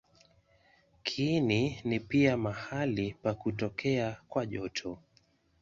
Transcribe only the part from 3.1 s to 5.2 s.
pa kutokea kwa joto.